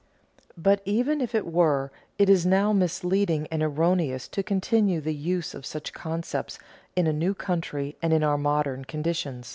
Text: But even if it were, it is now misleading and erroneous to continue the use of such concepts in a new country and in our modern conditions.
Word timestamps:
But 0.57 0.81
even 0.83 1.21
if 1.21 1.35
it 1.35 1.45
were, 1.45 1.91
it 2.17 2.27
is 2.27 2.43
now 2.43 2.73
misleading 2.73 3.47
and 3.51 3.61
erroneous 3.61 4.27
to 4.29 4.41
continue 4.41 4.99
the 4.99 5.13
use 5.13 5.53
of 5.53 5.63
such 5.63 5.93
concepts 5.93 6.57
in 6.95 7.05
a 7.05 7.13
new 7.13 7.35
country 7.35 7.95
and 8.01 8.11
in 8.11 8.23
our 8.23 8.39
modern 8.39 8.83
conditions. 8.83 9.49